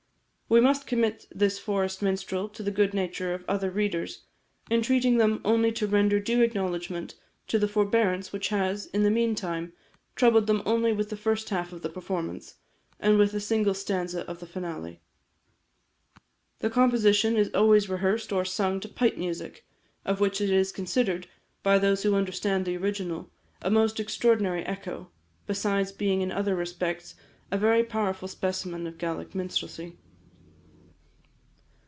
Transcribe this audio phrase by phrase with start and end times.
[0.53, 4.23] We must commit this forest minstrel to the good nature of other readers,
[4.69, 7.15] entreating them only to render due acknowledgment
[7.47, 9.71] to the forbearance which has, in the meantime,
[10.17, 12.55] troubled them only with the first half of the performance,
[12.99, 14.99] and with a single stanza of the finale.
[16.59, 19.65] The composition is always rehearsed or sung to pipe music,
[20.03, 21.27] of which it is considered,
[21.63, 23.31] by those who understand the original,
[23.61, 25.11] a most extraordinary echo,
[25.47, 27.15] besides being in other respects
[27.51, 29.95] a very powerful specimen of Gaelic minstrelsy.